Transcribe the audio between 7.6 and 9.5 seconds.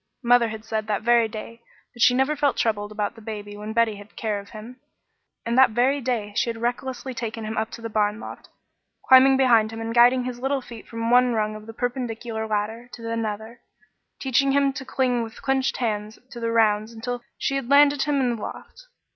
into the barn loft, climbing